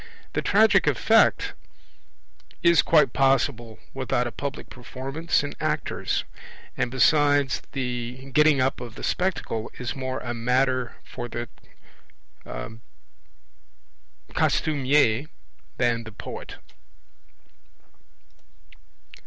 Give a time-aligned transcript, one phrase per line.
[0.33, 1.53] The tragic effect
[2.63, 6.23] is quite possible without a public performance and actors;
[6.75, 11.49] and besides, the getting up of the Spectacle is more a matter for the
[14.33, 15.27] costumier
[15.77, 16.55] than the poet.